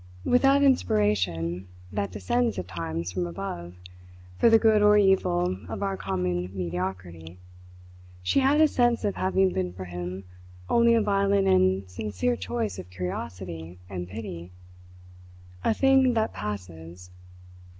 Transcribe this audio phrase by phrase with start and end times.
[0.25, 3.75] With that inspiration that descends at times from above
[4.39, 7.37] for the good or evil of our common mediocrity,
[8.23, 10.23] she had a sense of having been for him
[10.67, 14.49] only a violent and sincere choice of curiosity and pity
[15.63, 17.11] a thing that passes.